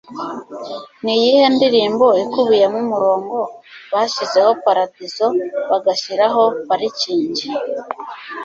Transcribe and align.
Niyihe 1.03 1.45
ndirimbo 1.55 2.07
ikubiyemo 2.23 2.77
umurongo 2.85 3.37
"bashizeho 3.91 4.51
paradizo 4.63 5.27
bagashyiraho 5.69 6.43
parikingi"? 6.67 7.45